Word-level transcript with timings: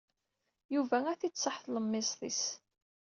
Yuba 0.73 0.97
ad 1.11 1.17
t-id-tṣaḥ 1.19 1.57
tlemmiẓt-is. 1.59 2.43